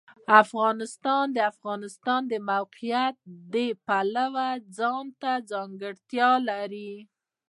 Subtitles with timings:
[0.43, 3.15] افغانستان د د افغانستان د موقعیت
[3.53, 3.55] د
[3.85, 6.93] پلوه ځانته ځانګړتیا لري.